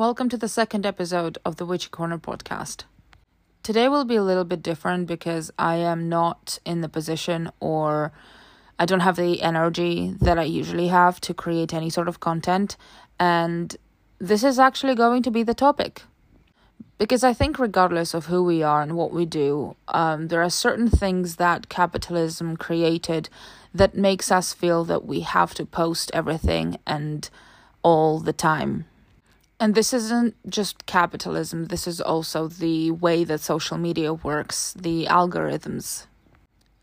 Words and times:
Welcome 0.00 0.30
to 0.30 0.38
the 0.38 0.48
second 0.48 0.86
episode 0.86 1.36
of 1.44 1.56
the 1.56 1.66
Witchy 1.66 1.90
Corner 1.90 2.16
podcast. 2.16 2.84
Today 3.62 3.86
will 3.86 4.06
be 4.06 4.16
a 4.16 4.22
little 4.22 4.44
bit 4.46 4.62
different 4.62 5.06
because 5.06 5.50
I 5.58 5.74
am 5.74 6.08
not 6.08 6.58
in 6.64 6.80
the 6.80 6.88
position 6.88 7.50
or 7.60 8.10
I 8.78 8.86
don't 8.86 9.00
have 9.00 9.16
the 9.16 9.42
energy 9.42 10.14
that 10.22 10.38
I 10.38 10.44
usually 10.44 10.88
have 10.88 11.20
to 11.20 11.34
create 11.34 11.74
any 11.74 11.90
sort 11.90 12.08
of 12.08 12.18
content, 12.18 12.78
and 13.18 13.76
this 14.18 14.42
is 14.42 14.58
actually 14.58 14.94
going 14.94 15.22
to 15.22 15.30
be 15.30 15.42
the 15.42 15.52
topic. 15.52 16.04
Because 16.96 17.22
I 17.22 17.34
think, 17.34 17.58
regardless 17.58 18.14
of 18.14 18.24
who 18.24 18.42
we 18.42 18.62
are 18.62 18.80
and 18.80 18.96
what 18.96 19.12
we 19.12 19.26
do, 19.26 19.76
um, 19.88 20.28
there 20.28 20.42
are 20.42 20.48
certain 20.48 20.88
things 20.88 21.36
that 21.36 21.68
capitalism 21.68 22.56
created 22.56 23.28
that 23.74 23.94
makes 23.94 24.32
us 24.32 24.54
feel 24.54 24.82
that 24.84 25.04
we 25.04 25.20
have 25.20 25.52
to 25.56 25.66
post 25.66 26.10
everything 26.14 26.78
and 26.86 27.28
all 27.82 28.18
the 28.18 28.32
time. 28.32 28.86
And 29.62 29.74
this 29.74 29.92
isn't 29.92 30.36
just 30.48 30.86
capitalism, 30.86 31.66
this 31.66 31.86
is 31.86 32.00
also 32.00 32.48
the 32.48 32.92
way 32.92 33.24
that 33.24 33.40
social 33.40 33.76
media 33.76 34.14
works, 34.14 34.72
the 34.72 35.04
algorithms. 35.04 36.06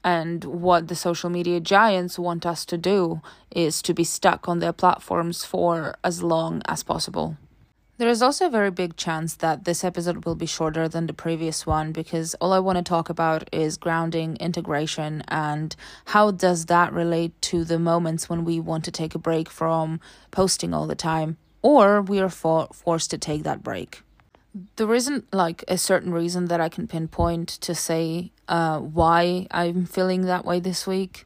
And 0.03 0.43
what 0.43 0.87
the 0.87 0.95
social 0.95 1.31
media 1.31 1.59
giants 1.59 2.19
want 2.19 2.45
us 2.45 2.65
to 2.65 2.77
do 2.77 3.21
is 3.49 3.81
to 3.81 3.95
be 3.95 4.03
stuck 4.03 4.47
on 4.47 4.59
their 4.59 4.73
platforms 4.73 5.43
for 5.43 5.95
as 6.03 6.21
long 6.21 6.61
as 6.67 6.83
possible. 6.83 7.35
There 7.97 8.09
is 8.09 8.21
also 8.21 8.45
a 8.45 8.51
very 8.51 8.69
big 8.69 8.95
chance 8.95 9.33
that 9.33 9.65
this 9.65 9.83
episode 9.83 10.23
will 10.23 10.35
be 10.35 10.45
shorter 10.45 10.87
than 10.87 11.07
the 11.07 11.13
previous 11.13 11.65
one 11.65 11.91
because 11.91 12.35
all 12.35 12.53
I 12.53 12.59
want 12.59 12.77
to 12.77 12.83
talk 12.83 13.09
about 13.09 13.49
is 13.51 13.75
grounding, 13.75 14.37
integration, 14.37 15.23
and 15.29 15.75
how 16.05 16.29
does 16.29 16.67
that 16.67 16.93
relate 16.93 17.41
to 17.49 17.63
the 17.63 17.79
moments 17.79 18.29
when 18.29 18.45
we 18.45 18.59
want 18.59 18.85
to 18.85 18.91
take 18.91 19.15
a 19.15 19.19
break 19.19 19.49
from 19.49 19.99
posting 20.29 20.75
all 20.75 20.85
the 20.85 20.93
time 20.93 21.37
or 21.61 22.01
we 22.01 22.19
are 22.19 22.29
for- 22.29 22.69
forced 22.73 23.11
to 23.11 23.17
take 23.17 23.43
that 23.43 23.63
break. 23.63 24.01
There 24.75 24.93
isn't 24.93 25.31
like 25.33 25.63
a 25.67 25.77
certain 25.77 26.13
reason 26.13 26.45
that 26.45 26.59
I 26.59 26.69
can 26.69 26.87
pinpoint 26.87 27.47
to 27.47 27.75
say 27.75 28.31
uh, 28.47 28.79
why 28.79 29.47
I'm 29.51 29.85
feeling 29.85 30.21
that 30.21 30.45
way 30.45 30.59
this 30.59 30.87
week. 30.87 31.25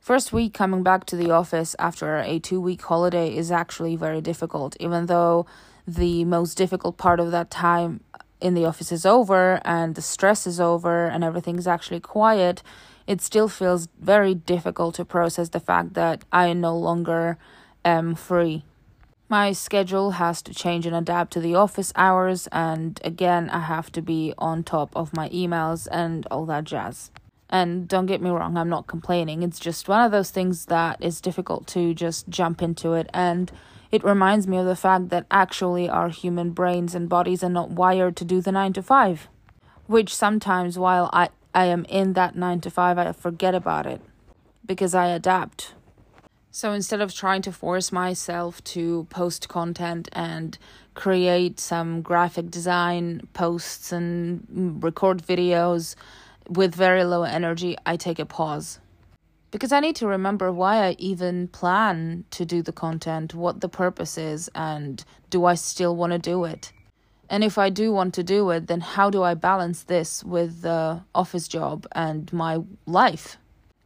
First 0.00 0.32
week 0.32 0.54
coming 0.54 0.82
back 0.82 1.04
to 1.06 1.16
the 1.16 1.30
office 1.30 1.74
after 1.78 2.18
a 2.18 2.38
two 2.38 2.60
week 2.60 2.82
holiday 2.82 3.34
is 3.36 3.50
actually 3.50 3.96
very 3.96 4.20
difficult, 4.20 4.76
even 4.80 5.06
though 5.06 5.46
the 5.86 6.24
most 6.24 6.56
difficult 6.56 6.96
part 6.96 7.20
of 7.20 7.30
that 7.30 7.50
time 7.50 8.00
in 8.40 8.54
the 8.54 8.64
office 8.64 8.92
is 8.92 9.04
over 9.04 9.60
and 9.64 9.94
the 9.94 10.02
stress 10.02 10.46
is 10.46 10.60
over 10.60 11.06
and 11.06 11.24
everything's 11.24 11.66
actually 11.66 12.00
quiet. 12.00 12.62
It 13.06 13.20
still 13.20 13.48
feels 13.48 13.88
very 14.00 14.34
difficult 14.34 14.94
to 14.96 15.04
process 15.04 15.48
the 15.48 15.60
fact 15.60 15.94
that 15.94 16.24
I 16.30 16.52
no 16.52 16.76
longer 16.76 17.38
am 17.84 18.14
free 18.14 18.64
my 19.28 19.52
schedule 19.52 20.12
has 20.12 20.40
to 20.42 20.54
change 20.54 20.86
and 20.86 20.96
adapt 20.96 21.32
to 21.32 21.40
the 21.40 21.54
office 21.54 21.92
hours, 21.94 22.48
and 22.50 22.98
again, 23.04 23.50
I 23.50 23.60
have 23.60 23.92
to 23.92 24.02
be 24.02 24.32
on 24.38 24.64
top 24.64 24.90
of 24.96 25.14
my 25.14 25.28
emails 25.28 25.86
and 25.90 26.26
all 26.30 26.46
that 26.46 26.64
jazz. 26.64 27.10
And 27.50 27.88
don't 27.88 28.06
get 28.06 28.22
me 28.22 28.30
wrong, 28.30 28.56
I'm 28.56 28.68
not 28.68 28.86
complaining. 28.86 29.42
It's 29.42 29.58
just 29.58 29.88
one 29.88 30.02
of 30.02 30.12
those 30.12 30.30
things 30.30 30.66
that 30.66 31.02
is 31.02 31.20
difficult 31.20 31.66
to 31.68 31.94
just 31.94 32.28
jump 32.28 32.62
into 32.62 32.92
it. 32.92 33.08
And 33.12 33.50
it 33.90 34.04
reminds 34.04 34.46
me 34.46 34.58
of 34.58 34.66
the 34.66 34.76
fact 34.76 35.08
that 35.10 35.26
actually 35.30 35.88
our 35.88 36.10
human 36.10 36.50
brains 36.50 36.94
and 36.94 37.08
bodies 37.08 37.42
are 37.42 37.48
not 37.48 37.70
wired 37.70 38.16
to 38.16 38.24
do 38.24 38.40
the 38.40 38.52
9 38.52 38.74
to 38.74 38.82
5. 38.82 39.28
Which 39.86 40.14
sometimes, 40.14 40.78
while 40.78 41.08
I, 41.12 41.30
I 41.54 41.64
am 41.66 41.86
in 41.86 42.12
that 42.12 42.36
9 42.36 42.60
to 42.60 42.70
5, 42.70 42.98
I 42.98 43.12
forget 43.12 43.54
about 43.54 43.86
it 43.86 44.02
because 44.66 44.94
I 44.94 45.06
adapt 45.06 45.72
so 46.50 46.72
instead 46.72 47.00
of 47.00 47.14
trying 47.14 47.42
to 47.42 47.52
force 47.52 47.92
myself 47.92 48.62
to 48.64 49.06
post 49.10 49.48
content 49.48 50.08
and 50.12 50.58
create 50.94 51.60
some 51.60 52.02
graphic 52.02 52.50
design 52.50 53.28
posts 53.32 53.92
and 53.92 54.82
record 54.82 55.22
videos 55.22 55.94
with 56.48 56.74
very 56.74 57.04
low 57.04 57.22
energy, 57.22 57.76
I 57.86 57.96
take 57.96 58.18
a 58.18 58.26
pause. 58.26 58.80
Because 59.50 59.72
I 59.72 59.80
need 59.80 59.96
to 59.96 60.06
remember 60.06 60.52
why 60.52 60.86
I 60.86 60.96
even 60.98 61.48
plan 61.48 62.24
to 62.32 62.44
do 62.44 62.62
the 62.62 62.72
content, 62.72 63.34
what 63.34 63.60
the 63.60 63.68
purpose 63.68 64.18
is, 64.18 64.50
and 64.54 65.02
do 65.30 65.44
I 65.44 65.54
still 65.54 65.96
want 65.96 66.12
to 66.12 66.18
do 66.18 66.44
it? 66.44 66.72
And 67.30 67.44
if 67.44 67.58
I 67.58 67.70
do 67.70 67.92
want 67.92 68.14
to 68.14 68.22
do 68.22 68.50
it, 68.50 68.66
then 68.66 68.80
how 68.80 69.10
do 69.10 69.22
I 69.22 69.34
balance 69.34 69.82
this 69.82 70.24
with 70.24 70.62
the 70.62 71.02
office 71.14 71.46
job 71.46 71.86
and 71.92 72.30
my 72.32 72.60
life? 72.86 73.36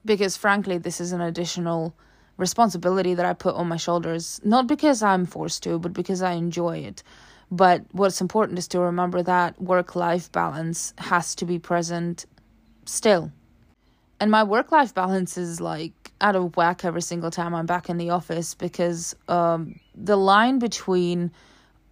Because 0.04 0.36
frankly, 0.36 0.78
this 0.78 1.00
is 1.00 1.12
an 1.12 1.20
additional 1.20 1.94
responsibility 2.36 3.14
that 3.14 3.26
I 3.26 3.32
put 3.32 3.54
on 3.54 3.68
my 3.68 3.76
shoulders, 3.76 4.40
not 4.44 4.66
because 4.66 5.02
I'm 5.02 5.26
forced 5.26 5.62
to, 5.64 5.78
but 5.78 5.92
because 5.92 6.22
I 6.22 6.32
enjoy 6.32 6.78
it. 6.78 7.02
But 7.50 7.84
what's 7.92 8.20
important 8.20 8.58
is 8.58 8.68
to 8.68 8.80
remember 8.80 9.22
that 9.22 9.60
work 9.60 9.94
life 9.94 10.32
balance 10.32 10.94
has 10.98 11.34
to 11.36 11.44
be 11.44 11.58
present 11.58 12.24
still. 12.86 13.30
And 14.20 14.30
my 14.30 14.42
work 14.42 14.72
life 14.72 14.94
balance 14.94 15.36
is 15.36 15.60
like 15.60 16.12
out 16.20 16.36
of 16.36 16.56
whack 16.56 16.84
every 16.84 17.02
single 17.02 17.30
time 17.30 17.54
I'm 17.54 17.66
back 17.66 17.90
in 17.90 17.98
the 17.98 18.10
office 18.10 18.54
because 18.54 19.14
um, 19.28 19.78
the 19.94 20.16
line 20.16 20.58
between 20.58 21.30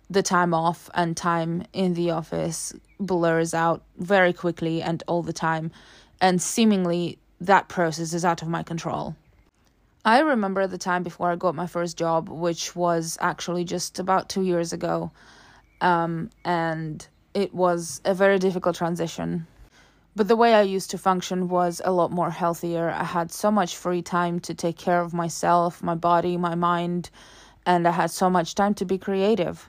the 0.08 0.22
time 0.22 0.54
off 0.54 0.88
and 0.94 1.16
time 1.16 1.64
in 1.72 1.94
the 1.94 2.10
office 2.10 2.72
blurs 2.98 3.52
out 3.52 3.82
very 3.98 4.32
quickly 4.32 4.80
and 4.80 5.02
all 5.06 5.22
the 5.22 5.32
time. 5.32 5.70
And 6.20 6.40
seemingly 6.40 7.18
that 7.40 7.68
process 7.68 8.12
is 8.12 8.24
out 8.24 8.42
of 8.42 8.48
my 8.48 8.62
control. 8.62 9.16
I 10.04 10.20
remember 10.20 10.66
the 10.66 10.78
time 10.78 11.02
before 11.02 11.30
I 11.30 11.36
got 11.36 11.54
my 11.54 11.66
first 11.66 11.98
job, 11.98 12.30
which 12.30 12.74
was 12.74 13.18
actually 13.20 13.64
just 13.64 13.98
about 13.98 14.30
two 14.30 14.42
years 14.42 14.72
ago. 14.72 15.10
Um, 15.82 16.30
and 16.44 17.06
it 17.34 17.54
was 17.54 18.00
a 18.04 18.14
very 18.14 18.38
difficult 18.38 18.76
transition. 18.76 19.46
But 20.16 20.26
the 20.26 20.36
way 20.36 20.54
I 20.54 20.62
used 20.62 20.90
to 20.90 20.98
function 20.98 21.48
was 21.48 21.82
a 21.84 21.92
lot 21.92 22.10
more 22.10 22.30
healthier. 22.30 22.90
I 22.90 23.04
had 23.04 23.30
so 23.30 23.50
much 23.50 23.76
free 23.76 24.02
time 24.02 24.40
to 24.40 24.54
take 24.54 24.78
care 24.78 25.00
of 25.00 25.12
myself, 25.12 25.82
my 25.82 25.94
body, 25.94 26.36
my 26.36 26.54
mind, 26.54 27.10
and 27.66 27.86
I 27.86 27.92
had 27.92 28.10
so 28.10 28.30
much 28.30 28.54
time 28.54 28.74
to 28.74 28.86
be 28.86 28.98
creative. 28.98 29.68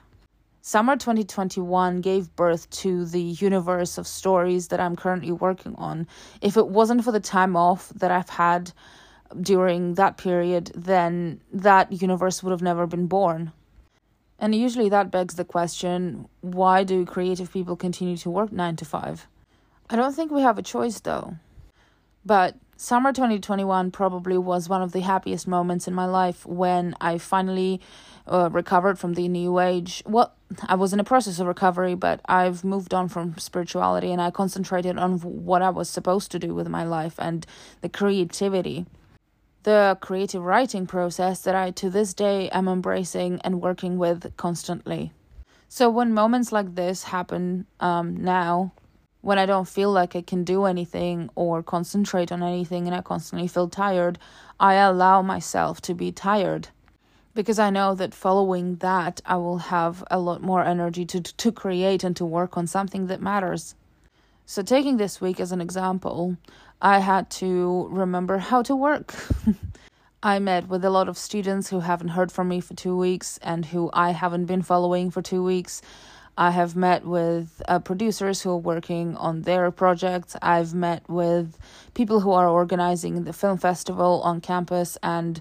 Summer 0.62 0.96
2021 0.96 2.00
gave 2.00 2.34
birth 2.36 2.70
to 2.70 3.04
the 3.04 3.20
universe 3.20 3.98
of 3.98 4.06
stories 4.06 4.68
that 4.68 4.80
I'm 4.80 4.96
currently 4.96 5.32
working 5.32 5.74
on. 5.76 6.06
If 6.40 6.56
it 6.56 6.68
wasn't 6.68 7.04
for 7.04 7.12
the 7.12 7.20
time 7.20 7.54
off 7.56 7.90
that 7.90 8.10
I've 8.10 8.28
had, 8.28 8.72
during 9.40 9.94
that 9.94 10.16
period, 10.16 10.72
then 10.74 11.40
that 11.52 11.92
universe 11.92 12.42
would 12.42 12.50
have 12.50 12.62
never 12.62 12.86
been 12.86 13.06
born. 13.06 13.52
And 14.38 14.54
usually 14.54 14.88
that 14.88 15.12
begs 15.12 15.36
the 15.36 15.44
question 15.44 16.28
why 16.40 16.82
do 16.82 17.06
creative 17.06 17.52
people 17.52 17.76
continue 17.76 18.16
to 18.18 18.30
work 18.30 18.50
9 18.50 18.76
to 18.76 18.84
5? 18.84 19.28
I 19.88 19.96
don't 19.96 20.14
think 20.14 20.32
we 20.32 20.42
have 20.42 20.58
a 20.58 20.62
choice 20.62 20.98
though. 20.98 21.36
But 22.24 22.56
summer 22.76 23.12
2021 23.12 23.92
probably 23.92 24.36
was 24.36 24.68
one 24.68 24.82
of 24.82 24.90
the 24.90 25.00
happiest 25.00 25.46
moments 25.46 25.86
in 25.86 25.94
my 25.94 26.06
life 26.06 26.44
when 26.44 26.96
I 27.00 27.18
finally 27.18 27.80
uh, 28.26 28.48
recovered 28.50 28.98
from 28.98 29.14
the 29.14 29.28
new 29.28 29.60
age. 29.60 30.02
Well, 30.06 30.34
I 30.66 30.74
was 30.74 30.92
in 30.92 30.98
a 30.98 31.04
process 31.04 31.38
of 31.38 31.46
recovery, 31.46 31.94
but 31.94 32.20
I've 32.26 32.64
moved 32.64 32.92
on 32.92 33.08
from 33.08 33.38
spirituality 33.38 34.10
and 34.10 34.20
I 34.20 34.32
concentrated 34.32 34.98
on 34.98 35.18
what 35.20 35.62
I 35.62 35.70
was 35.70 35.88
supposed 35.88 36.32
to 36.32 36.40
do 36.40 36.52
with 36.52 36.68
my 36.68 36.82
life 36.82 37.14
and 37.18 37.46
the 37.80 37.88
creativity 37.88 38.86
the 39.62 39.96
creative 40.00 40.42
writing 40.42 40.86
process 40.86 41.42
that 41.42 41.54
I 41.54 41.70
to 41.72 41.90
this 41.90 42.14
day 42.14 42.48
am 42.50 42.68
embracing 42.68 43.40
and 43.42 43.60
working 43.60 43.98
with 43.98 44.36
constantly. 44.36 45.12
So 45.68 45.88
when 45.88 46.12
moments 46.12 46.52
like 46.52 46.74
this 46.74 47.04
happen 47.04 47.66
um, 47.80 48.16
now, 48.16 48.72
when 49.20 49.38
I 49.38 49.46
don't 49.46 49.68
feel 49.68 49.90
like 49.90 50.16
I 50.16 50.22
can 50.22 50.42
do 50.44 50.64
anything 50.64 51.30
or 51.34 51.62
concentrate 51.62 52.32
on 52.32 52.42
anything 52.42 52.86
and 52.86 52.94
I 52.94 53.02
constantly 53.02 53.46
feel 53.46 53.68
tired, 53.68 54.18
I 54.58 54.74
allow 54.74 55.22
myself 55.22 55.80
to 55.82 55.94
be 55.94 56.10
tired 56.10 56.68
because 57.34 57.58
I 57.58 57.70
know 57.70 57.94
that 57.94 58.14
following 58.14 58.76
that 58.76 59.20
I 59.24 59.36
will 59.36 59.58
have 59.58 60.04
a 60.10 60.18
lot 60.18 60.42
more 60.42 60.64
energy 60.64 61.06
to 61.06 61.20
to 61.20 61.52
create 61.52 62.04
and 62.04 62.16
to 62.16 62.24
work 62.24 62.56
on 62.56 62.66
something 62.66 63.06
that 63.06 63.22
matters. 63.22 63.74
So 64.44 64.62
taking 64.62 64.96
this 64.96 65.20
week 65.20 65.40
as 65.40 65.52
an 65.52 65.60
example, 65.60 66.36
I 66.84 66.98
had 66.98 67.30
to 67.30 67.86
remember 67.90 68.38
how 68.38 68.62
to 68.62 68.74
work. 68.74 69.14
I 70.22 70.40
met 70.40 70.66
with 70.66 70.84
a 70.84 70.90
lot 70.90 71.08
of 71.08 71.16
students 71.16 71.70
who 71.70 71.78
haven't 71.78 72.08
heard 72.08 72.32
from 72.32 72.48
me 72.48 72.58
for 72.60 72.74
two 72.74 72.96
weeks 72.96 73.38
and 73.40 73.66
who 73.66 73.88
I 73.92 74.10
haven't 74.10 74.46
been 74.46 74.62
following 74.62 75.12
for 75.12 75.22
two 75.22 75.44
weeks. 75.44 75.80
I 76.36 76.50
have 76.50 76.74
met 76.74 77.04
with 77.04 77.62
uh, 77.68 77.78
producers 77.78 78.42
who 78.42 78.50
are 78.50 78.56
working 78.56 79.16
on 79.16 79.42
their 79.42 79.70
projects. 79.70 80.34
I've 80.42 80.74
met 80.74 81.08
with 81.08 81.56
people 81.94 82.18
who 82.18 82.32
are 82.32 82.48
organizing 82.48 83.22
the 83.22 83.32
film 83.32 83.58
festival 83.58 84.20
on 84.22 84.40
campus, 84.40 84.98
and 85.04 85.40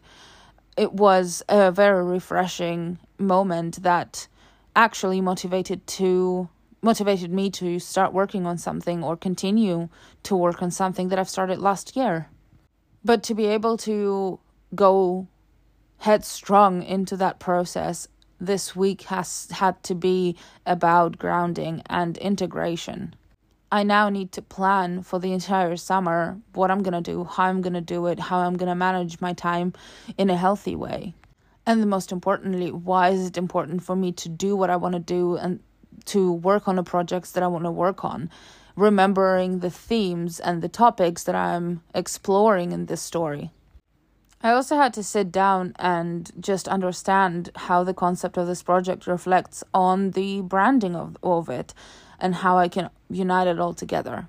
it 0.78 0.94
was 0.94 1.42
a 1.50 1.72
very 1.72 2.04
refreshing 2.04 3.00
moment 3.18 3.82
that 3.82 4.28
actually 4.76 5.22
motivated 5.22 5.88
to 5.88 6.50
motivated 6.82 7.32
me 7.32 7.50
to 7.52 7.80
start 7.80 8.14
working 8.14 8.46
on 8.46 8.58
something 8.58 9.04
or 9.04 9.16
continue 9.16 9.90
to 10.24 10.36
work 10.36 10.62
on 10.62 10.72
something 10.72 11.10
that 11.10 11.20
I've 11.20 11.30
started 11.30 11.60
last 11.60 11.96
year. 11.96 12.30
But 13.04 13.24
to 13.24 13.36
be 13.36 13.46
able 13.46 13.78
to 13.78 14.40
go 14.74 15.28
headstrong 16.00 16.84
into 16.84 17.16
that 17.18 17.40
process 17.40 18.08
this 18.40 18.76
week 18.76 19.04
has 19.04 19.50
had 19.52 19.82
to 19.84 19.94
be 19.94 20.36
about 20.66 21.20
grounding 21.20 21.84
and 21.86 22.18
integration. 22.18 23.16
I 23.72 23.84
now 23.84 24.10
need 24.10 24.32
to 24.34 24.42
plan 24.42 25.04
for 25.04 25.20
the 25.20 25.32
entire 25.32 25.78
summer 25.78 26.40
what 26.54 26.72
I'm 26.72 26.84
going 26.84 27.02
to 27.02 27.02
do, 27.02 27.24
how 27.24 27.44
I'm 27.46 27.62
going 27.62 27.74
to 27.74 27.82
do 27.82 28.08
it, 28.08 28.20
how 28.20 28.40
I'm 28.40 28.58
going 28.58 28.68
to 28.68 28.76
manage 28.76 29.22
my 29.22 29.34
time 29.34 29.74
in 30.18 30.30
a 30.30 30.36
healthy 30.36 30.76
way. 30.76 31.14
And 31.66 31.82
the 31.82 31.88
most 31.88 32.12
importantly, 32.12 32.72
why 32.72 33.10
is 33.10 33.28
it 33.28 33.38
important 33.38 33.84
for 33.84 33.96
me 33.96 34.12
to 34.14 34.28
do 34.28 34.56
what 34.56 34.72
I 34.72 34.76
want 34.76 34.94
to 34.94 35.00
do 35.00 35.38
and 35.38 35.62
to 36.06 36.32
work 36.32 36.68
on 36.68 36.76
the 36.76 36.84
projects 36.84 37.32
that 37.32 37.44
I 37.44 37.48
want 37.48 37.66
to 37.66 37.72
work 37.72 38.04
on? 38.04 38.30
Remembering 38.76 39.60
the 39.60 39.70
themes 39.70 40.40
and 40.40 40.62
the 40.62 40.70
topics 40.70 41.24
that 41.24 41.36
I'm 41.36 41.82
exploring 41.94 42.72
in 42.72 42.86
this 42.86 43.02
story. 43.02 43.52
I 44.44 44.52
also 44.52 44.76
had 44.76 44.94
to 44.96 45.04
sit 45.04 45.32
down 45.32 45.74
and 45.78 46.32
just 46.40 46.68
understand 46.68 47.52
how 47.56 47.84
the 47.84 47.94
concept 47.94 48.38
of 48.38 48.48
this 48.48 48.64
project 48.64 49.06
reflects 49.06 49.64
on 49.72 50.12
the 50.12 50.42
branding 50.42 50.96
of, 50.96 51.16
of 51.22 51.48
it 51.48 51.76
and 52.20 52.36
how 52.36 52.58
I 52.58 52.68
can 52.68 52.90
unite 53.10 53.48
it 53.48 53.60
all 53.60 53.76
together. 53.76 54.28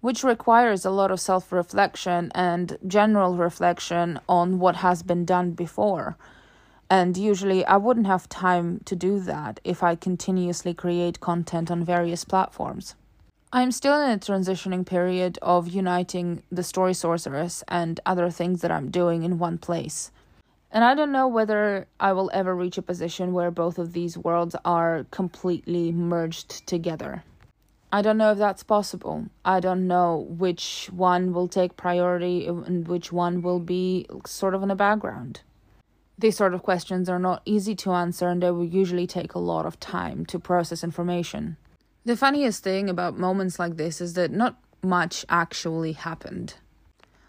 Which 0.00 0.24
requires 0.24 0.84
a 0.84 0.90
lot 0.90 1.12
of 1.12 1.20
self 1.20 1.52
reflection 1.52 2.32
and 2.34 2.76
general 2.86 3.36
reflection 3.36 4.18
on 4.28 4.58
what 4.58 4.76
has 4.76 5.02
been 5.02 5.24
done 5.24 5.52
before. 5.52 6.16
And 6.90 7.16
usually, 7.16 7.64
I 7.64 7.76
wouldn't 7.76 8.06
have 8.06 8.28
time 8.28 8.80
to 8.84 8.94
do 8.94 9.18
that 9.20 9.60
if 9.64 9.82
I 9.82 9.94
continuously 9.94 10.74
create 10.74 11.20
content 11.20 11.70
on 11.70 11.84
various 11.84 12.24
platforms. 12.24 12.94
I'm 13.52 13.70
still 13.70 14.00
in 14.02 14.10
a 14.10 14.18
transitioning 14.18 14.84
period 14.84 15.38
of 15.40 15.68
uniting 15.68 16.42
the 16.50 16.64
story 16.64 16.92
sorceress 16.92 17.62
and 17.68 18.00
other 18.04 18.28
things 18.28 18.62
that 18.62 18.72
I'm 18.72 18.90
doing 18.90 19.22
in 19.22 19.38
one 19.38 19.58
place. 19.58 20.10
And 20.72 20.82
I 20.82 20.96
don't 20.96 21.12
know 21.12 21.28
whether 21.28 21.86
I 22.00 22.12
will 22.14 22.32
ever 22.34 22.52
reach 22.52 22.78
a 22.78 22.82
position 22.82 23.32
where 23.32 23.52
both 23.52 23.78
of 23.78 23.92
these 23.92 24.18
worlds 24.18 24.56
are 24.64 25.06
completely 25.12 25.92
merged 25.92 26.66
together. 26.66 27.22
I 27.92 28.02
don't 28.02 28.18
know 28.18 28.32
if 28.32 28.38
that's 28.38 28.64
possible. 28.64 29.26
I 29.44 29.60
don't 29.60 29.86
know 29.86 30.26
which 30.28 30.90
one 30.92 31.32
will 31.32 31.46
take 31.46 31.76
priority 31.76 32.48
and 32.48 32.88
which 32.88 33.12
one 33.12 33.40
will 33.40 33.60
be 33.60 34.06
sort 34.26 34.52
of 34.52 34.64
in 34.64 34.68
the 34.68 34.74
background. 34.74 35.42
These 36.18 36.36
sort 36.36 36.54
of 36.54 36.62
questions 36.62 37.08
are 37.08 37.18
not 37.18 37.42
easy 37.44 37.74
to 37.76 37.92
answer 37.92 38.28
and 38.28 38.42
they 38.42 38.50
will 38.50 38.64
usually 38.64 39.06
take 39.06 39.34
a 39.34 39.40
lot 39.40 39.66
of 39.66 39.80
time 39.80 40.24
to 40.26 40.38
process 40.38 40.84
information. 40.84 41.56
The 42.04 42.16
funniest 42.16 42.62
thing 42.62 42.88
about 42.88 43.18
moments 43.18 43.58
like 43.58 43.76
this 43.76 44.00
is 44.00 44.14
that 44.14 44.30
not 44.30 44.56
much 44.82 45.24
actually 45.28 45.92
happened. 45.92 46.54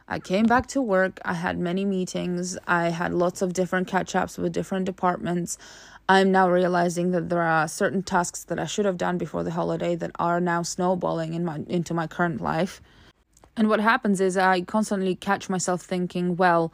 I 0.08 0.20
came 0.20 0.46
back 0.46 0.68
to 0.68 0.82
work. 0.82 1.20
I 1.26 1.34
had 1.34 1.58
many 1.58 1.84
meetings. 1.84 2.58
I 2.68 2.90
had 2.90 3.12
lots 3.12 3.42
of 3.42 3.54
different 3.54 3.88
catch 3.88 4.16
ups 4.16 4.38
with 4.38 4.54
different 4.54 4.86
departments. 4.86 5.58
I'm 6.08 6.32
now 6.32 6.48
realizing 6.48 7.10
that 7.12 7.30
there 7.30 7.42
are 7.42 7.68
certain 7.68 8.04
tasks 8.04 8.44
that 8.44 8.60
I 8.60 8.66
should 8.66 8.86
have 8.86 8.98
done 8.98 9.18
before 9.18 9.44
the 9.44 9.52
holiday 9.52 9.96
that 9.96 10.12
are 10.20 10.40
now 10.40 10.62
snowballing 10.62 11.34
in 11.34 11.44
my 11.44 11.64
into 11.68 11.96
my 11.96 12.06
current 12.06 12.40
life. 12.40 12.82
And 13.58 13.68
what 13.68 13.80
happens 13.80 14.22
is 14.22 14.38
I 14.38 14.62
constantly 14.62 15.16
catch 15.16 15.50
myself 15.50 15.82
thinking, 15.82 16.36
well, 16.36 16.72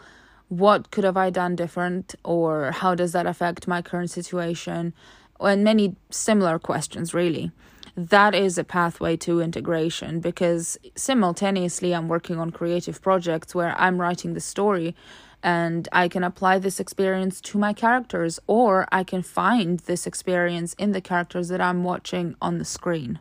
what 0.51 0.92
could 0.92 1.06
have 1.06 1.15
I 1.15 1.30
done 1.30 1.56
different 1.56 2.13
or 2.25 2.71
how 2.71 2.94
does 2.94 3.13
that 3.13 3.25
affect 3.25 3.69
my 3.69 3.81
current 3.81 4.12
situation? 4.12 4.94
And 5.39 5.63
many 5.63 5.95
similar 6.09 6.59
questions 6.59 7.13
really 7.13 7.51
that 7.95 8.33
is 8.33 8.57
a 8.57 8.63
pathway 8.63 9.18
to 9.18 9.42
integration 9.42 10.19
because 10.19 10.77
simultaneously 10.95 11.94
I'm 11.94 12.07
working 12.07 12.39
on 12.39 12.51
creative 12.51 13.01
projects 13.01 13.53
where 13.53 13.75
I'm 13.77 14.00
writing 14.00 14.33
the 14.33 14.39
story 14.39 14.95
and 15.44 15.89
I 15.92 16.07
can 16.07 16.24
apply 16.24 16.59
this 16.59 16.80
experience 16.80 17.42
to 17.42 17.57
my 17.57 17.74
characters 17.74 18.39
or 18.48 18.88
I 18.92 19.03
can 19.03 19.24
find 19.24 19.80
this 19.80 20.06
experience 20.07 20.74
in 20.75 20.92
the 20.92 21.01
characters 21.01 21.50
that 21.50 21.62
I'm 21.62 21.83
watching 21.83 22.36
on 22.42 22.59
the 22.59 22.65
screen. 22.65 23.19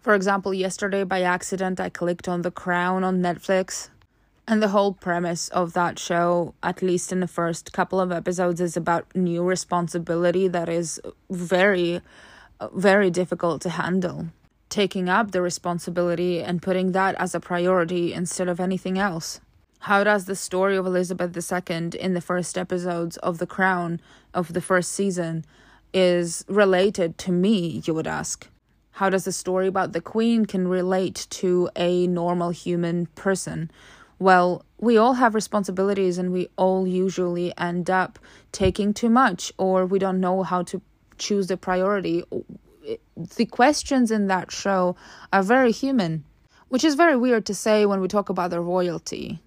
For 0.00 0.14
example, 0.14 0.52
yesterday 0.52 1.04
by 1.04 1.22
accident 1.22 1.80
I 1.80 1.88
clicked 1.88 2.28
on 2.28 2.42
The 2.42 2.50
Crown 2.50 3.04
on 3.04 3.20
Netflix. 3.22 3.88
And 4.46 4.62
the 4.62 4.68
whole 4.68 4.92
premise 4.92 5.48
of 5.48 5.72
that 5.72 5.98
show, 5.98 6.54
at 6.62 6.82
least 6.82 7.12
in 7.12 7.20
the 7.20 7.26
first 7.26 7.72
couple 7.72 7.98
of 7.98 8.12
episodes, 8.12 8.60
is 8.60 8.76
about 8.76 9.06
new 9.14 9.42
responsibility 9.42 10.48
that 10.48 10.68
is 10.68 11.00
very 11.30 12.02
very 12.72 13.10
difficult 13.10 13.62
to 13.62 13.70
handle. 13.70 14.28
Taking 14.68 15.08
up 15.08 15.30
the 15.30 15.42
responsibility 15.42 16.42
and 16.42 16.62
putting 16.62 16.92
that 16.92 17.14
as 17.16 17.34
a 17.34 17.40
priority 17.40 18.12
instead 18.12 18.48
of 18.48 18.60
anything 18.60 18.98
else. 18.98 19.40
How 19.80 20.02
does 20.02 20.24
the 20.24 20.36
story 20.36 20.76
of 20.76 20.86
Elizabeth 20.86 21.36
II 21.36 21.90
in 22.00 22.14
the 22.14 22.20
first 22.20 22.56
episodes 22.56 23.16
of 23.18 23.38
The 23.38 23.46
Crown 23.46 24.00
of 24.32 24.52
the 24.52 24.62
first 24.62 24.92
season 24.92 25.44
is 25.92 26.44
related 26.48 27.18
to 27.18 27.32
me, 27.32 27.82
you 27.84 27.94
would 27.94 28.06
ask? 28.06 28.48
How 28.92 29.10
does 29.10 29.24
the 29.24 29.32
story 29.32 29.66
about 29.66 29.92
the 29.92 30.00
Queen 30.00 30.46
can 30.46 30.68
relate 30.68 31.26
to 31.30 31.68
a 31.76 32.06
normal 32.06 32.50
human 32.50 33.06
person? 33.14 33.70
Well, 34.18 34.64
we 34.78 34.96
all 34.96 35.14
have 35.14 35.34
responsibilities 35.34 36.18
and 36.18 36.32
we 36.32 36.48
all 36.56 36.86
usually 36.86 37.56
end 37.58 37.90
up 37.90 38.18
taking 38.52 38.94
too 38.94 39.10
much 39.10 39.52
or 39.58 39.86
we 39.86 39.98
don't 39.98 40.20
know 40.20 40.42
how 40.42 40.62
to 40.64 40.80
choose 41.18 41.46
the 41.46 41.56
priority. 41.56 42.22
The 43.16 43.46
questions 43.46 44.10
in 44.10 44.26
that 44.28 44.52
show 44.52 44.96
are 45.32 45.42
very 45.42 45.72
human, 45.72 46.24
which 46.68 46.84
is 46.84 46.94
very 46.94 47.16
weird 47.16 47.46
to 47.46 47.54
say 47.54 47.86
when 47.86 48.00
we 48.00 48.08
talk 48.08 48.28
about 48.28 48.50
the 48.50 48.60
royalty. 48.60 49.40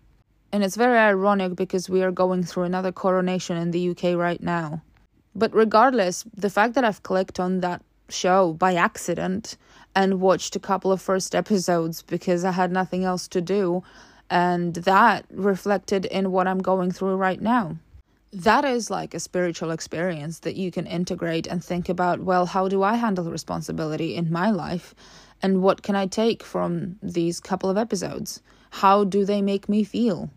And 0.51 0.63
it's 0.63 0.75
very 0.75 0.97
ironic 0.97 1.55
because 1.55 1.89
we 1.89 2.01
are 2.03 2.11
going 2.11 2.43
through 2.43 2.63
another 2.63 2.91
coronation 2.91 3.57
in 3.57 3.71
the 3.71 3.89
UK 3.89 4.15
right 4.15 4.41
now. 4.41 4.81
But 5.35 5.53
regardless, 5.53 6.25
the 6.35 6.49
fact 6.49 6.73
that 6.73 6.83
I've 6.83 7.03
clicked 7.03 7.39
on 7.39 7.59
that 7.59 7.83
show 8.09 8.53
by 8.53 8.73
accident 8.75 9.57
and 9.95 10.21
watched 10.21 10.55
a 10.55 10.59
couple 10.59 10.91
of 10.91 11.01
first 11.01 11.35
episodes 11.43 12.01
because 12.01 12.43
I 12.45 12.51
had 12.51 12.71
nothing 12.71 13.03
else 13.03 13.27
to 13.29 13.41
do, 13.41 13.83
and 14.29 14.73
that 14.75 15.25
reflected 15.31 16.05
in 16.05 16.31
what 16.31 16.47
I'm 16.47 16.59
going 16.59 16.91
through 16.91 17.15
right 17.15 17.41
now. 17.41 17.77
That 18.33 18.65
is 18.65 18.89
like 18.89 19.13
a 19.13 19.19
spiritual 19.19 19.71
experience 19.71 20.39
that 20.39 20.55
you 20.55 20.69
can 20.69 20.85
integrate 20.85 21.47
and 21.47 21.63
think 21.63 21.87
about 21.87 22.19
well 22.19 22.45
how 22.45 22.67
do 22.67 22.83
i 22.83 22.95
handle 22.95 23.31
responsibility 23.31 24.15
in 24.15 24.31
my 24.31 24.51
life? 24.51 24.93
And 25.41 25.61
what 25.61 25.81
can 25.81 25.95
i 25.95 26.07
take 26.07 26.43
from 26.43 26.97
these 27.01 27.39
couple 27.39 27.69
of 27.69 27.77
episodes? 27.77 28.41
How 28.71 29.05
do 29.05 29.23
they 29.23 29.41
make 29.41 29.69
me 29.69 29.83
feel? 29.83 30.29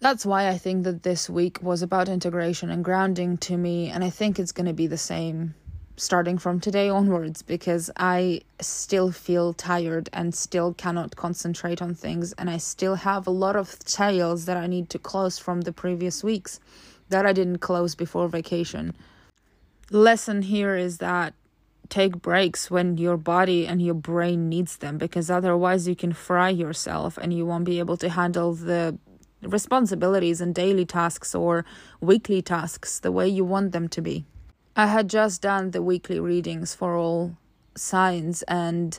That's 0.00 0.26
why 0.26 0.48
i 0.48 0.58
think 0.58 0.84
that 0.84 1.04
this 1.04 1.30
week 1.30 1.58
was 1.62 1.80
about 1.80 2.08
integration 2.08 2.70
and 2.70 2.84
grounding 2.84 3.38
to 3.38 3.56
me 3.56 3.88
and 3.88 4.04
i 4.04 4.10
think 4.10 4.38
it's 4.38 4.52
going 4.52 4.66
to 4.66 4.72
be 4.72 4.86
the 4.86 4.98
same 4.98 5.54
starting 5.96 6.38
from 6.38 6.58
today 6.58 6.88
onwards 6.88 7.42
because 7.42 7.90
i 7.96 8.40
still 8.60 9.10
feel 9.10 9.52
tired 9.52 10.08
and 10.12 10.34
still 10.34 10.72
cannot 10.74 11.16
concentrate 11.16 11.82
on 11.82 11.94
things 11.94 12.32
and 12.34 12.48
i 12.48 12.56
still 12.56 12.94
have 12.94 13.26
a 13.26 13.30
lot 13.30 13.56
of 13.56 13.78
tales 13.80 14.46
that 14.46 14.56
i 14.56 14.66
need 14.66 14.88
to 14.88 14.98
close 14.98 15.38
from 15.38 15.60
the 15.62 15.72
previous 15.72 16.24
weeks 16.24 16.58
that 17.12 17.24
I 17.24 17.32
didn't 17.32 17.58
close 17.58 17.94
before 17.94 18.28
vacation. 18.28 18.94
Lesson 19.90 20.42
here 20.42 20.74
is 20.74 20.98
that 20.98 21.34
take 21.88 22.20
breaks 22.20 22.70
when 22.70 22.96
your 22.96 23.16
body 23.16 23.66
and 23.66 23.80
your 23.80 23.94
brain 23.94 24.48
needs 24.48 24.78
them 24.78 24.98
because 24.98 25.30
otherwise 25.30 25.86
you 25.86 25.94
can 25.94 26.12
fry 26.12 26.48
yourself 26.48 27.18
and 27.18 27.32
you 27.32 27.46
won't 27.46 27.64
be 27.64 27.78
able 27.78 27.98
to 27.98 28.08
handle 28.08 28.54
the 28.54 28.98
responsibilities 29.42 30.40
and 30.40 30.54
daily 30.54 30.86
tasks 30.86 31.34
or 31.34 31.64
weekly 32.00 32.40
tasks 32.40 32.98
the 32.98 33.12
way 33.12 33.28
you 33.28 33.44
want 33.44 33.72
them 33.72 33.88
to 33.88 34.00
be. 34.00 34.24
I 34.74 34.86
had 34.86 35.08
just 35.10 35.42
done 35.42 35.72
the 35.72 35.82
weekly 35.82 36.18
readings 36.18 36.74
for 36.74 36.96
all 36.96 37.36
signs 37.74 38.42
and 38.44 38.98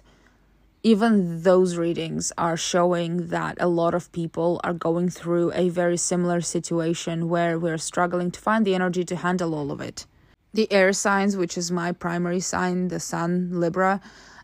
even 0.84 1.42
those 1.42 1.78
readings 1.78 2.32
are 2.38 2.56
showing 2.56 3.30
that 3.30 3.58
a 3.60 3.68
lot 3.68 3.96
of 3.96 4.12
people 4.12 4.62
are 4.64 4.74
going 4.74 5.10
through 5.10 5.52
a 5.54 5.70
very 5.70 5.98
similar 5.98 6.42
situation 6.42 7.28
where 7.28 7.58
we're 7.58 7.80
struggling 7.80 8.30
to 8.32 8.40
find 8.40 8.68
the 8.68 8.76
energy 8.76 9.04
to 9.06 9.16
handle 9.16 9.56
all 9.56 9.72
of 9.72 9.82
it. 9.82 10.06
The 10.54 10.72
air 10.72 10.94
signs, 10.94 11.36
which 11.36 11.58
is 11.58 11.72
my 11.72 11.92
primary 11.92 12.42
sign, 12.42 12.90
the 12.90 13.00
sun, 13.00 13.60
Libra, 13.60 14.00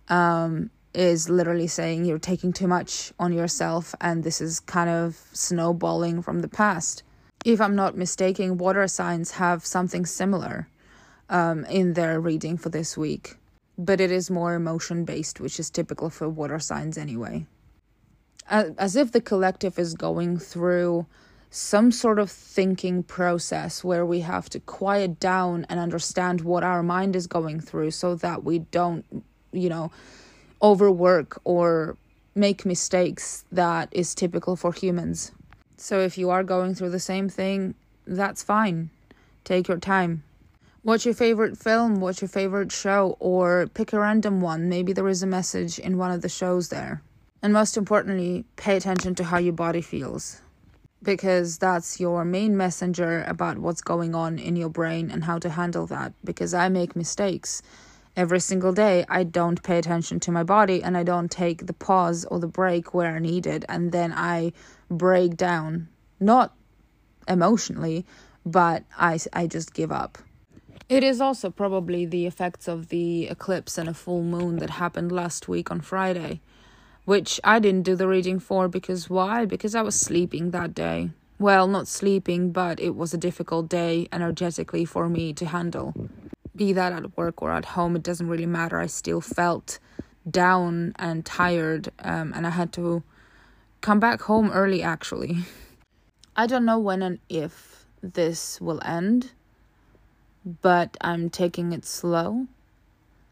um, 0.07 0.71
is 0.95 1.29
literally 1.29 1.67
saying 1.67 2.05
you're 2.05 2.17
taking 2.17 2.53
too 2.53 2.67
much 2.67 3.13
on 3.19 3.33
yourself 3.33 3.93
and 4.01 4.23
this 4.23 4.41
is 4.41 4.59
kind 4.59 4.89
of 4.89 5.21
snowballing 5.33 6.23
from 6.23 6.39
the 6.39 6.47
past. 6.47 7.03
If 7.45 7.61
I'm 7.61 7.75
not 7.75 7.95
mistaken, 7.95 8.57
water 8.57 8.87
signs 8.87 9.31
have 9.31 9.63
something 9.63 10.07
similar 10.07 10.67
um, 11.29 11.65
in 11.65 11.93
their 11.93 12.19
reading 12.19 12.57
for 12.57 12.69
this 12.69 12.97
week 12.97 13.37
but 13.79 14.01
it 14.01 14.11
is 14.11 14.29
more 14.29 14.53
emotion 14.53 15.05
based, 15.05 15.39
which 15.39 15.57
is 15.57 15.69
typical 15.69 16.09
for 16.09 16.27
water 16.27 16.59
signs 16.59 16.97
anyway. 16.97 17.45
As 18.49 18.95
if 18.95 19.13
the 19.13 19.21
collective 19.21 19.79
is 19.79 19.93
going 19.93 20.37
through 20.37 21.05
some 21.49 21.91
sort 21.91 22.19
of 22.19 22.29
thinking 22.29 23.03
process 23.03 23.83
where 23.83 24.05
we 24.05 24.19
have 24.19 24.49
to 24.49 24.59
quiet 24.59 25.19
down 25.19 25.65
and 25.69 25.79
understand 25.79 26.41
what 26.41 26.63
our 26.63 26.83
mind 26.83 27.15
is 27.15 27.25
going 27.25 27.61
through 27.61 27.91
so 27.91 28.15
that 28.15 28.43
we 28.43 28.59
don't, 28.59 29.05
you 29.53 29.69
know, 29.69 29.91
overwork 30.61 31.39
or 31.45 31.95
make 32.35 32.65
mistakes 32.65 33.45
that 33.51 33.87
is 33.91 34.13
typical 34.13 34.55
for 34.57 34.73
humans. 34.73 35.31
So 35.77 35.99
if 35.99 36.17
you 36.17 36.29
are 36.29 36.43
going 36.43 36.75
through 36.75 36.89
the 36.89 36.99
same 36.99 37.29
thing, 37.29 37.75
that's 38.05 38.43
fine. 38.43 38.89
Take 39.45 39.69
your 39.69 39.77
time 39.77 40.23
What's 40.89 41.05
your 41.05 41.13
favorite 41.13 41.55
film? 41.55 41.99
What's 41.99 42.19
your 42.19 42.29
favorite 42.29 42.71
show? 42.71 43.15
Or 43.19 43.67
pick 43.75 43.93
a 43.93 43.99
random 43.99 44.41
one. 44.41 44.69
Maybe 44.69 44.91
there 44.91 45.07
is 45.07 45.21
a 45.21 45.27
message 45.27 45.77
in 45.77 45.99
one 45.99 46.09
of 46.09 46.23
the 46.23 46.29
shows 46.29 46.69
there. 46.69 47.03
And 47.43 47.53
most 47.53 47.77
importantly, 47.77 48.45
pay 48.55 48.75
attention 48.75 49.13
to 49.13 49.25
how 49.25 49.37
your 49.37 49.53
body 49.53 49.81
feels 49.81 50.41
because 51.03 51.59
that's 51.59 51.99
your 51.99 52.25
main 52.25 52.57
messenger 52.57 53.23
about 53.27 53.59
what's 53.59 53.83
going 53.83 54.15
on 54.15 54.39
in 54.39 54.55
your 54.55 54.69
brain 54.69 55.11
and 55.11 55.25
how 55.25 55.37
to 55.37 55.51
handle 55.51 55.85
that. 55.85 56.13
Because 56.23 56.55
I 56.55 56.69
make 56.69 56.95
mistakes 56.95 57.61
every 58.17 58.39
single 58.39 58.73
day. 58.73 59.05
I 59.07 59.25
don't 59.25 59.61
pay 59.61 59.77
attention 59.77 60.19
to 60.21 60.31
my 60.31 60.41
body 60.41 60.81
and 60.81 60.97
I 60.97 61.03
don't 61.03 61.29
take 61.29 61.67
the 61.67 61.73
pause 61.73 62.25
or 62.25 62.39
the 62.39 62.47
break 62.47 62.95
where 62.95 63.15
I 63.15 63.19
need 63.19 63.45
it, 63.45 63.63
and 63.69 63.91
then 63.91 64.11
I 64.11 64.53
break 64.89 65.37
down, 65.37 65.87
not 66.19 66.55
emotionally, 67.27 68.07
but 68.43 68.85
I, 68.97 69.19
I 69.33 69.45
just 69.45 69.75
give 69.75 69.91
up. 69.91 70.17
It 70.89 71.03
is 71.03 71.21
also 71.21 71.49
probably 71.51 72.05
the 72.05 72.25
effects 72.25 72.67
of 72.67 72.89
the 72.89 73.27
eclipse 73.27 73.77
and 73.77 73.87
a 73.87 73.93
full 73.93 74.23
moon 74.23 74.57
that 74.57 74.71
happened 74.71 75.11
last 75.11 75.47
week 75.47 75.71
on 75.71 75.81
Friday 75.81 76.41
which 77.09 77.39
I 77.43 77.57
didn't 77.57 77.81
do 77.81 77.95
the 77.95 78.07
reading 78.07 78.37
for 78.39 78.67
because 78.67 79.09
why? 79.09 79.43
Because 79.45 79.73
I 79.73 79.81
was 79.81 79.99
sleeping 79.99 80.51
that 80.51 80.75
day. 80.75 81.09
Well, 81.39 81.67
not 81.67 81.87
sleeping, 81.87 82.51
but 82.51 82.79
it 82.79 82.95
was 82.95 83.15
a 83.15 83.17
difficult 83.17 83.67
day 83.67 84.07
energetically 84.13 84.85
for 84.85 85.09
me 85.09 85.33
to 85.33 85.47
handle. 85.47 85.95
Be 86.55 86.71
that 86.73 86.93
at 86.93 87.17
work 87.17 87.41
or 87.41 87.51
at 87.51 87.65
home, 87.73 87.95
it 87.95 88.03
doesn't 88.03 88.27
really 88.27 88.45
matter. 88.45 88.79
I 88.79 88.85
still 88.85 89.21
felt 89.21 89.79
down 90.29 90.93
and 90.97 91.25
tired, 91.25 91.89
um, 91.97 92.31
and 92.35 92.45
I 92.45 92.51
had 92.51 92.71
to 92.73 93.01
come 93.81 93.99
back 93.99 94.21
home 94.21 94.51
early 94.51 94.83
actually. 94.83 95.37
I 96.35 96.45
don't 96.45 96.63
know 96.63 96.77
when 96.77 97.01
and 97.01 97.17
if 97.27 97.85
this 98.03 98.61
will 98.61 98.81
end, 98.85 99.31
but 100.45 100.97
I'm 101.01 101.29
taking 101.29 101.73
it 101.73 101.85
slow 101.85 102.47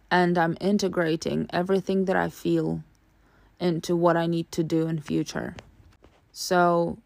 and 0.09 0.37
I'm 0.37 0.57
integrating 0.61 1.47
everything 1.51 2.05
that 2.05 2.15
I 2.15 2.29
feel 2.29 2.83
into 3.59 3.95
what 3.95 4.15
I 4.15 4.27
need 4.27 4.51
to 4.53 4.63
do 4.63 4.87
in 4.87 4.99
future. 4.99 5.55
So 6.31 6.97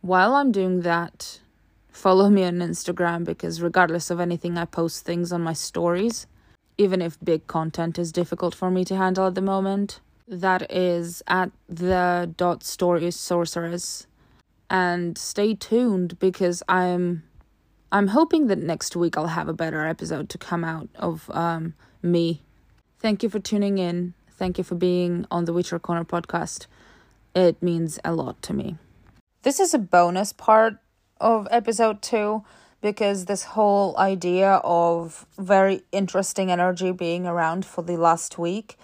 while 0.00 0.34
I'm 0.34 0.52
doing 0.52 0.80
that, 0.82 1.40
follow 1.90 2.30
me 2.30 2.44
on 2.44 2.58
Instagram 2.58 3.24
because 3.24 3.60
regardless 3.60 4.10
of 4.10 4.20
anything 4.20 4.56
I 4.56 4.64
post 4.64 5.04
things 5.04 5.32
on 5.32 5.42
my 5.42 5.52
stories, 5.52 6.26
even 6.78 7.02
if 7.02 7.18
big 7.22 7.46
content 7.46 7.98
is 7.98 8.10
difficult 8.10 8.54
for 8.54 8.70
me 8.70 8.84
to 8.86 8.96
handle 8.96 9.26
at 9.26 9.34
the 9.34 9.42
moment. 9.42 10.00
That 10.26 10.70
is 10.72 11.22
at 11.26 11.50
the 11.68 12.32
dot 12.36 12.62
stories 12.62 13.16
sorceress. 13.16 14.06
And 14.70 15.18
stay 15.18 15.54
tuned 15.54 16.18
because 16.20 16.62
I'm 16.68 17.24
I'm 17.92 18.08
hoping 18.08 18.46
that 18.46 18.58
next 18.58 18.94
week 18.94 19.16
I'll 19.16 19.26
have 19.26 19.48
a 19.48 19.52
better 19.52 19.86
episode 19.86 20.28
to 20.30 20.38
come 20.38 20.64
out 20.64 20.88
of 20.96 21.30
um 21.34 21.74
me. 22.02 22.42
Thank 22.98 23.22
you 23.22 23.28
for 23.28 23.38
tuning 23.38 23.78
in. 23.78 24.14
Thank 24.30 24.58
you 24.58 24.64
for 24.64 24.74
being 24.74 25.26
on 25.30 25.44
the 25.44 25.52
Witchy 25.52 25.78
Corner 25.78 26.04
podcast. 26.04 26.66
It 27.34 27.62
means 27.62 27.98
a 28.04 28.12
lot 28.12 28.40
to 28.42 28.54
me. 28.54 28.76
This 29.42 29.60
is 29.60 29.74
a 29.74 29.78
bonus 29.78 30.32
part 30.32 30.76
of 31.20 31.48
episode 31.50 32.02
two 32.02 32.44
because 32.80 33.26
this 33.26 33.44
whole 33.44 33.96
idea 33.98 34.60
of 34.64 35.26
very 35.38 35.82
interesting 35.92 36.50
energy 36.50 36.92
being 36.92 37.26
around 37.26 37.66
for 37.66 37.82
the 37.82 37.96
last 37.96 38.38
week, 38.38 38.78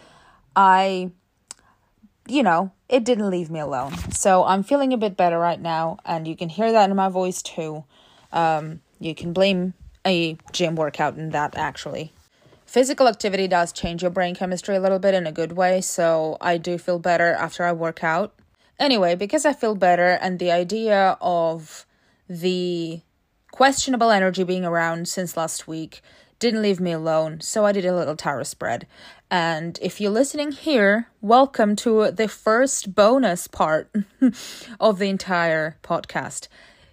I, 0.55 1.11
you 2.27 2.43
know, 2.43 2.73
it 2.89 3.05
didn't 3.05 3.31
leave 3.31 3.51
me 3.51 3.61
alone. 3.61 3.97
So 4.13 4.45
I'm 4.45 4.63
feeling 4.63 4.93
a 4.93 4.99
bit 4.99 5.17
better 5.17 5.39
right 5.39 5.61
now, 5.61 5.99
and 6.05 6.29
you 6.29 6.37
can 6.37 6.49
hear 6.49 6.73
that 6.73 6.91
in 6.91 6.97
my 6.97 7.09
voice 7.09 7.43
too. 7.43 7.85
Um, 8.33 8.81
you 8.99 9.15
can 9.15 9.33
blame 9.33 9.75
a 10.07 10.37
gym 10.53 10.77
workout 10.77 11.17
in 11.17 11.31
that 11.31 11.57
actually 11.57 12.13
physical 12.67 13.09
activity 13.09 13.49
does 13.49 13.73
change 13.73 14.03
your 14.03 14.11
brain 14.11 14.35
chemistry 14.35 14.77
a 14.77 14.81
little 14.81 14.99
bit 14.99 15.15
in 15.15 15.27
a 15.27 15.33
good 15.33 15.53
way, 15.53 15.81
so 15.81 16.37
I 16.41 16.59
do 16.59 16.77
feel 16.77 16.99
better 16.99 17.33
after 17.33 17.65
I 17.65 17.73
work 17.73 18.05
out. 18.05 18.35
Anyway, 18.79 19.15
because 19.15 19.47
I 19.47 19.55
feel 19.55 19.75
better 19.75 20.19
and 20.21 20.39
the 20.39 20.51
idea 20.51 21.17
of 21.21 21.87
the 22.29 23.01
questionable 23.51 24.11
energy 24.11 24.45
being 24.45 24.65
around 24.65 25.09
since 25.09 25.37
last 25.37 25.67
week 25.67 26.03
didn't 26.39 26.61
leave 26.61 26.81
me 26.81 26.93
alone, 26.93 27.41
so 27.41 27.65
I 27.65 27.73
did 27.73 27.87
a 27.87 27.97
little 27.97 28.17
tarot 28.17 28.43
spread. 28.43 28.87
And 29.31 29.79
if 29.81 29.99
you're 29.99 30.11
listening 30.11 30.53
here, 30.53 31.09
welcome 31.23 31.77
to 31.77 32.11
the 32.11 32.29
first 32.29 32.95
bonus 32.95 33.47
part 33.47 33.91
of 34.81 34.99
the 34.99 35.09
entire 35.09 35.79
podcast. 35.83 36.49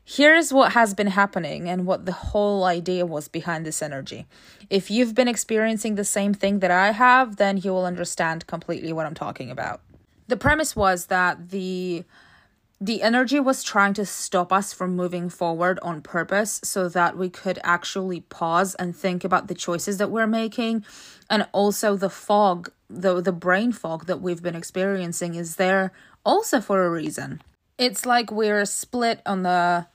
Here's 0.05 0.51
what 0.51 0.73
has 0.73 0.93
been 0.93 1.07
happening 1.07 1.69
and 1.69 1.85
what 1.85 2.05
the 2.05 2.11
whole 2.11 2.65
idea 2.65 3.05
was 3.05 3.29
behind 3.29 3.65
this 3.65 3.81
energy. 3.81 4.25
If 4.69 4.91
you've 4.91 5.15
been 5.15 5.29
experiencing 5.29 5.95
the 5.95 6.03
same 6.03 6.33
thing 6.33 6.59
that 6.59 6.71
I 6.71 6.91
have, 6.91 7.37
then 7.37 7.57
you 7.57 7.71
will 7.71 7.85
understand 7.85 8.45
completely 8.45 8.91
what 8.91 9.05
I'm 9.05 9.13
talking 9.13 9.49
about. 9.49 9.81
The 10.27 10.37
premise 10.37 10.75
was 10.75 11.07
that 11.07 11.49
the 11.49 12.03
the 12.81 13.01
energy 13.01 13.39
was 13.39 13.63
trying 13.63 13.93
to 13.93 14.05
stop 14.05 14.51
us 14.51 14.73
from 14.73 14.93
moving 14.93 15.29
forward 15.29 15.79
on 15.81 16.01
purpose 16.01 16.59
so 16.65 16.89
that 16.89 17.15
we 17.17 17.29
could 17.29 17.57
actually 17.63 18.19
pause 18.19 18.75
and 18.75 18.93
think 18.93 19.23
about 19.23 19.47
the 19.47 19.53
choices 19.55 19.99
that 19.99 20.11
we're 20.11 20.27
making 20.27 20.83
and 21.29 21.47
also 21.53 21.95
the 21.95 22.09
fog 22.09 22.69
the 22.89 23.21
the 23.21 23.31
brain 23.31 23.71
fog 23.71 24.05
that 24.07 24.21
we've 24.21 24.43
been 24.43 24.55
experiencing 24.55 25.35
is 25.35 25.55
there 25.55 25.93
also 26.25 26.59
for 26.59 26.83
a 26.83 26.89
reason 26.89 27.41
it's 27.77 28.05
like 28.05 28.29
we're 28.29 28.65
split 28.65 29.21
on 29.25 29.43
the 29.43 29.87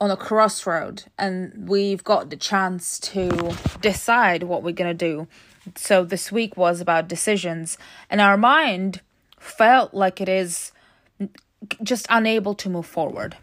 on 0.00 0.10
a 0.10 0.16
crossroad 0.16 1.04
and 1.18 1.68
we've 1.68 2.04
got 2.04 2.30
the 2.30 2.36
chance 2.36 2.98
to 2.98 3.54
decide 3.80 4.42
what 4.42 4.62
we're 4.62 4.72
going 4.72 4.96
to 4.96 5.06
do. 5.06 5.26
So 5.74 6.04
this 6.04 6.30
week 6.30 6.56
was 6.56 6.80
about 6.80 7.08
decisions 7.08 7.78
and 8.10 8.20
our 8.20 8.36
mind 8.36 9.00
felt 9.38 9.94
like 9.94 10.20
it 10.20 10.28
is 10.28 10.72
just 11.82 12.06
unable 12.10 12.54
to 12.54 12.68
move 12.68 12.86
forward. 12.86 13.36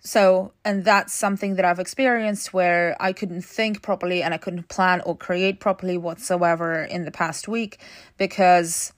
So, 0.00 0.52
and 0.66 0.84
that's 0.84 1.14
something 1.14 1.54
that 1.54 1.64
I've 1.64 1.78
experienced 1.78 2.52
where 2.52 2.94
I 3.00 3.14
couldn't 3.14 3.42
think 3.42 3.80
properly 3.80 4.22
and 4.22 4.34
I 4.34 4.36
couldn't 4.36 4.68
plan 4.68 5.00
or 5.06 5.16
create 5.16 5.60
properly 5.60 5.96
whatsoever 5.96 6.82
in 6.82 7.06
the 7.06 7.10
past 7.10 7.48
week 7.48 7.80
because 8.18 8.92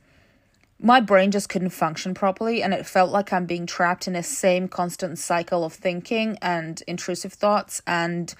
my 0.78 1.00
brain 1.00 1.30
just 1.30 1.48
couldn't 1.48 1.70
function 1.70 2.12
properly 2.12 2.62
and 2.62 2.74
it 2.74 2.86
felt 2.86 3.10
like 3.10 3.32
i'm 3.32 3.46
being 3.46 3.66
trapped 3.66 4.06
in 4.06 4.14
a 4.14 4.22
same 4.22 4.68
constant 4.68 5.18
cycle 5.18 5.64
of 5.64 5.72
thinking 5.72 6.36
and 6.42 6.82
intrusive 6.86 7.32
thoughts 7.32 7.80
and 7.86 8.34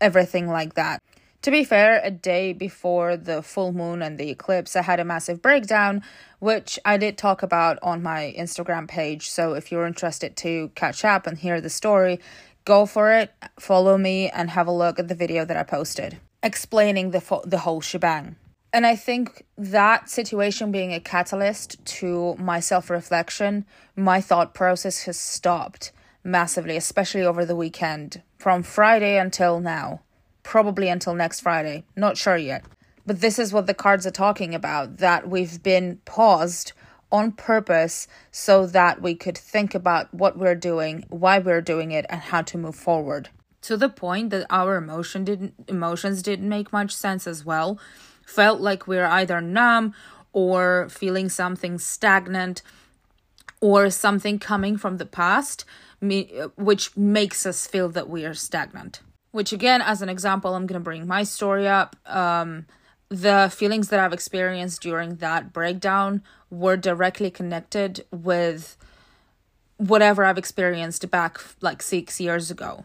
everything 0.00 0.48
like 0.48 0.74
that. 0.74 1.00
To 1.42 1.50
be 1.50 1.64
fair 1.64 2.00
a 2.04 2.10
day 2.10 2.52
before 2.52 3.16
the 3.16 3.42
full 3.42 3.72
moon 3.72 4.02
and 4.02 4.18
the 4.18 4.30
eclipse 4.30 4.76
i 4.76 4.82
had 4.82 5.00
a 5.00 5.04
massive 5.04 5.40
breakdown 5.40 6.02
which 6.40 6.78
i 6.84 6.96
did 6.96 7.16
talk 7.16 7.42
about 7.42 7.78
on 7.82 8.02
my 8.02 8.34
instagram 8.36 8.88
page. 8.88 9.30
So 9.30 9.54
if 9.54 9.70
you're 9.70 9.86
interested 9.86 10.36
to 10.38 10.70
catch 10.74 11.04
up 11.04 11.26
and 11.26 11.38
hear 11.38 11.60
the 11.60 11.70
story 11.70 12.20
go 12.64 12.86
for 12.86 13.12
it 13.12 13.32
follow 13.58 13.96
me 13.96 14.28
and 14.28 14.50
have 14.50 14.66
a 14.66 14.72
look 14.72 14.98
at 14.98 15.08
the 15.08 15.14
video 15.14 15.44
that 15.44 15.56
i 15.56 15.62
posted 15.62 16.18
explaining 16.42 17.10
the 17.10 17.20
fo- 17.20 17.42
the 17.44 17.58
whole 17.58 17.80
shebang 17.80 18.36
and 18.72 18.86
I 18.86 18.96
think 18.96 19.44
that 19.58 20.08
situation 20.08 20.72
being 20.72 20.94
a 20.94 21.00
catalyst 21.00 21.84
to 21.84 22.34
my 22.36 22.60
self 22.60 22.88
reflection, 22.88 23.66
my 23.94 24.20
thought 24.20 24.54
process 24.54 25.02
has 25.04 25.20
stopped 25.20 25.92
massively, 26.24 26.76
especially 26.76 27.22
over 27.22 27.44
the 27.44 27.56
weekend, 27.56 28.22
from 28.38 28.62
Friday 28.62 29.18
until 29.18 29.60
now. 29.60 30.00
Probably 30.42 30.88
until 30.88 31.14
next 31.14 31.40
Friday. 31.40 31.84
Not 31.96 32.16
sure 32.16 32.36
yet. 32.36 32.64
But 33.04 33.20
this 33.20 33.38
is 33.38 33.52
what 33.52 33.66
the 33.66 33.74
cards 33.74 34.06
are 34.06 34.12
talking 34.12 34.54
about 34.54 34.98
that 34.98 35.28
we've 35.28 35.62
been 35.62 35.98
paused 36.04 36.72
on 37.10 37.32
purpose 37.32 38.08
so 38.30 38.66
that 38.66 39.02
we 39.02 39.14
could 39.14 39.36
think 39.36 39.74
about 39.74 40.12
what 40.14 40.38
we're 40.38 40.54
doing, 40.54 41.04
why 41.10 41.38
we're 41.38 41.60
doing 41.60 41.92
it, 41.92 42.06
and 42.08 42.20
how 42.20 42.40
to 42.42 42.56
move 42.56 42.74
forward. 42.74 43.28
To 43.62 43.76
the 43.76 43.88
point 43.88 44.30
that 44.30 44.46
our 44.50 44.76
emotion 44.76 45.24
didn't 45.24 45.54
emotions 45.68 46.22
didn't 46.22 46.48
make 46.48 46.72
much 46.72 46.92
sense 46.94 47.26
as 47.26 47.44
well 47.44 47.78
felt 48.24 48.60
like 48.60 48.86
we're 48.86 49.06
either 49.06 49.40
numb 49.40 49.94
or 50.32 50.88
feeling 50.88 51.28
something 51.28 51.78
stagnant 51.78 52.62
or 53.60 53.90
something 53.90 54.38
coming 54.38 54.76
from 54.76 54.96
the 54.96 55.06
past, 55.06 55.64
which 56.56 56.96
makes 56.96 57.46
us 57.46 57.66
feel 57.66 57.88
that 57.90 58.08
we 58.08 58.24
are 58.24 58.34
stagnant. 58.34 59.00
Which, 59.30 59.52
again, 59.52 59.80
as 59.80 60.02
an 60.02 60.08
example, 60.08 60.54
I'm 60.54 60.66
going 60.66 60.80
to 60.80 60.84
bring 60.84 61.06
my 61.06 61.22
story 61.22 61.66
up. 61.66 61.96
Um, 62.06 62.66
the 63.08 63.50
feelings 63.54 63.88
that 63.88 64.00
I've 64.00 64.12
experienced 64.12 64.82
during 64.82 65.16
that 65.16 65.52
breakdown 65.52 66.22
were 66.50 66.76
directly 66.76 67.30
connected 67.30 68.04
with 68.10 68.76
whatever 69.76 70.24
I've 70.24 70.38
experienced 70.38 71.10
back 71.10 71.38
like 71.60 71.82
six 71.82 72.20
years 72.20 72.50
ago. 72.50 72.84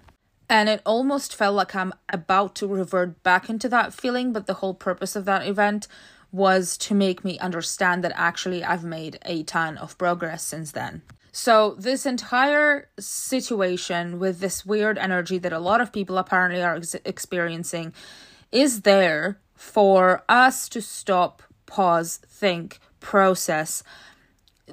And 0.50 0.70
it 0.70 0.82
almost 0.86 1.36
felt 1.36 1.56
like 1.56 1.76
I'm 1.76 1.94
about 2.10 2.56
to 2.56 2.68
revert 2.68 3.22
back 3.22 3.50
into 3.50 3.68
that 3.70 3.94
feeling, 3.94 4.32
but 4.32 4.48
the 4.48 4.56
whole 4.56 4.74
purpose 4.74 5.16
of 5.16 5.26
that 5.26 5.46
event 5.46 5.88
was 6.32 6.78
to 6.78 6.94
make 6.94 7.24
me 7.26 7.38
understand 7.40 8.04
that 8.04 8.14
actually 8.16 8.64
I've 8.64 8.84
made 8.84 9.20
a 9.26 9.44
ton 9.44 9.78
of 9.78 9.98
progress 9.98 10.44
since 10.44 10.72
then. 10.72 11.02
So, 11.32 11.76
this 11.78 12.06
entire 12.06 12.90
situation 13.00 14.20
with 14.20 14.40
this 14.40 14.66
weird 14.66 14.98
energy 14.98 15.38
that 15.38 15.54
a 15.54 15.60
lot 15.60 15.82
of 15.82 15.94
people 15.94 16.18
apparently 16.18 16.64
are 16.64 16.76
ex- 16.76 16.96
experiencing 17.06 17.94
is 18.52 18.82
there 18.82 19.40
for 19.54 20.24
us 20.28 20.68
to 20.70 20.82
stop, 20.82 21.44
pause, 21.66 22.18
think, 22.28 22.80
process. 23.00 23.84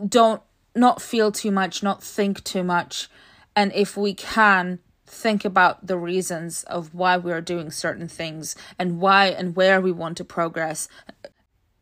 Don't 0.09 0.41
not 0.75 1.03
feel 1.03 1.31
too 1.31 1.51
much, 1.51 1.83
not 1.83 2.03
think 2.03 2.43
too 2.45 2.65
much. 2.65 3.09
And 3.55 3.73
if 3.75 3.97
we 3.97 4.15
can, 4.15 4.79
think 5.15 5.45
about 5.45 5.87
the 5.87 5.97
reasons 5.97 6.65
of 6.65 6.95
why 6.95 7.17
we 7.17 7.33
are 7.33 7.41
doing 7.41 7.71
certain 7.71 8.09
things 8.09 8.57
and 8.79 9.01
why 9.01 9.27
and 9.27 9.57
where 9.57 9.81
we 9.81 9.93
want 9.93 10.17
to 10.19 10.25
progress 10.25 10.89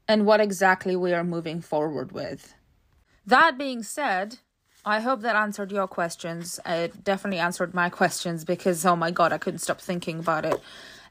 and 0.07 0.27
what 0.27 0.41
exactly 0.41 0.95
we 0.95 1.13
are 1.13 1.25
moving 1.25 1.61
forward 1.61 2.13
with. 2.13 2.55
That 3.27 3.57
being 3.57 3.83
said, 3.83 4.39
I 4.85 5.01
hope 5.01 5.21
that 5.23 5.37
answered 5.37 5.71
your 5.71 5.87
questions. 5.87 6.59
It 6.67 7.05
definitely 7.05 7.39
answered 7.39 7.73
my 7.73 7.89
questions 7.89 8.45
because, 8.45 8.85
oh 8.85 8.97
my 8.97 9.11
god, 9.11 9.33
I 9.33 9.39
couldn't 9.39 9.61
stop 9.61 9.81
thinking 9.81 10.19
about 10.19 10.45
it. 10.45 10.61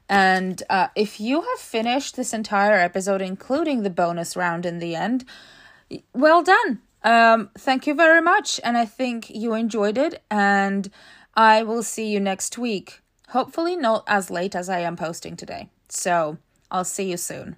And 0.08 0.62
uh, 0.68 0.88
if 0.94 1.20
you 1.20 1.40
have 1.40 1.58
finished 1.58 2.16
this 2.16 2.34
entire 2.34 2.78
episode, 2.78 3.22
including 3.22 3.82
the 3.82 3.90
bonus 3.90 4.36
round 4.36 4.66
in 4.66 4.78
the 4.78 4.94
end, 4.94 5.24
well 6.12 6.42
done. 6.42 6.80
Um, 7.02 7.50
thank 7.56 7.86
you 7.86 7.94
very 7.94 8.20
much. 8.20 8.60
And 8.62 8.76
I 8.76 8.84
think 8.84 9.30
you 9.30 9.54
enjoyed 9.54 9.96
it. 9.96 10.22
And 10.30 10.90
I 11.34 11.62
will 11.62 11.82
see 11.82 12.08
you 12.08 12.20
next 12.20 12.58
week. 12.58 13.00
Hopefully, 13.28 13.76
not 13.76 14.04
as 14.06 14.30
late 14.30 14.54
as 14.54 14.68
I 14.68 14.80
am 14.80 14.96
posting 14.96 15.36
today. 15.36 15.70
So 15.88 16.36
I'll 16.70 16.84
see 16.84 17.10
you 17.10 17.16
soon. 17.16 17.56